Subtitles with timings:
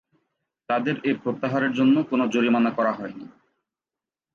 [0.69, 3.25] তাদের এ প্রত্যাহারের জন্য কোন জরিমানা করা হয়নি।